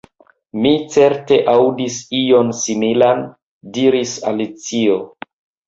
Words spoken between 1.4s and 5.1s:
aŭdis ion similan," diris Alicio.